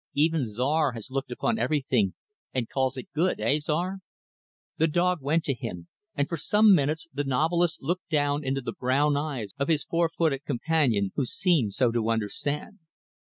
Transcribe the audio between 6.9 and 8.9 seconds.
the novelist looked down into the